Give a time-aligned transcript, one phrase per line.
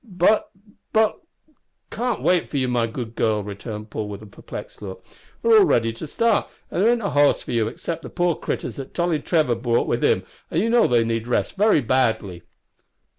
[0.03, 0.49] "But
[0.93, 1.53] but we
[1.91, 5.05] can't wait for you, my good girl," returned Paul, with a perplexed look;
[5.43, 8.33] "we're all ready to start, an' there ain't a hoss for you except the poor
[8.33, 12.41] critters that Tolly Trevor brought wi' him, an', you know, they need rest very badly."